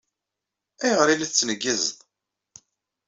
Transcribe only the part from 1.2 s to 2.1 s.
tettneggizeḍ?